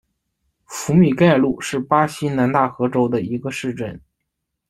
[0.65, 4.01] 福米盖鲁是巴西南大河州的一个市镇。